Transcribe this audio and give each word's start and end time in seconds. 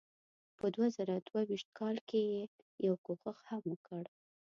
په 0.57 0.65
دوه 0.73 0.87
زره 0.97 1.15
دوه 1.27 1.41
ویشت 1.49 1.69
کال 1.79 1.95
کې 2.09 2.19
یې 2.31 2.41
یو 2.87 2.95
کوښښ 3.05 3.37
هم 3.49 3.63
وکړ. 3.71 4.03